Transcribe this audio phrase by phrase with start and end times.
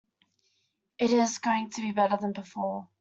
[0.97, 2.87] It is going to be better than before.